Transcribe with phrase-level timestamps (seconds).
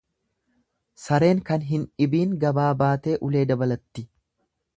[1.01, 4.07] Sareen kan hin dhibiin gabaa baatee ulee dabalatti.